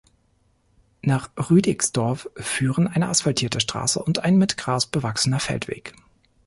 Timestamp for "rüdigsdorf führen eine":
1.37-3.07